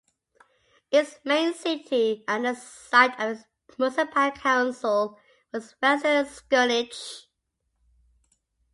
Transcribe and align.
Its 0.89 1.19
main 1.23 1.53
city 1.53 2.23
and 2.27 2.43
the 2.45 2.55
site 2.55 3.13
of 3.19 3.37
its 3.37 3.43
municipal 3.77 4.31
council 4.31 5.19
was 5.53 5.75
Vester 5.79 6.25
Skerninge. 6.25 7.27